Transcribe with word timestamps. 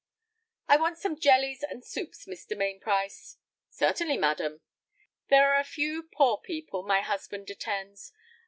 "I 0.67 0.77
want 0.77 0.97
some 0.97 1.19
jellies 1.19 1.61
and 1.61 1.85
soups, 1.85 2.25
Mr. 2.25 2.57
Mainprice." 2.57 3.37
"Certainly, 3.69 4.17
madam." 4.17 4.61
"There 5.29 5.53
are 5.53 5.59
a 5.59 5.63
few 5.63 6.01
poor 6.01 6.39
people 6.39 6.81
my 6.81 7.01
husband 7.01 7.47
attends. 7.51 8.11